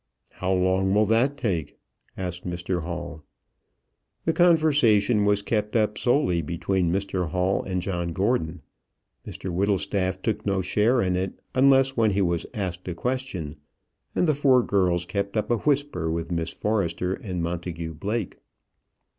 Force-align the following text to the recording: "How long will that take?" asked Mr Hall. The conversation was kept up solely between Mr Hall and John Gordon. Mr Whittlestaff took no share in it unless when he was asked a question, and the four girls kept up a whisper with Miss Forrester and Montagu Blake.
"How 0.31 0.51
long 0.51 0.95
will 0.95 1.05
that 1.05 1.37
take?" 1.37 1.77
asked 2.17 2.43
Mr 2.43 2.81
Hall. 2.81 3.21
The 4.25 4.33
conversation 4.33 5.25
was 5.25 5.43
kept 5.43 5.75
up 5.75 5.95
solely 5.95 6.41
between 6.41 6.91
Mr 6.91 7.29
Hall 7.29 7.61
and 7.61 7.83
John 7.83 8.11
Gordon. 8.11 8.63
Mr 9.27 9.51
Whittlestaff 9.51 10.19
took 10.23 10.43
no 10.43 10.63
share 10.63 11.03
in 11.03 11.15
it 11.15 11.39
unless 11.53 11.95
when 11.95 12.09
he 12.09 12.21
was 12.23 12.47
asked 12.51 12.87
a 12.87 12.95
question, 12.95 13.57
and 14.15 14.27
the 14.27 14.33
four 14.33 14.63
girls 14.63 15.05
kept 15.05 15.37
up 15.37 15.51
a 15.51 15.57
whisper 15.57 16.09
with 16.09 16.31
Miss 16.31 16.49
Forrester 16.49 17.13
and 17.13 17.43
Montagu 17.43 17.93
Blake. 17.93 18.39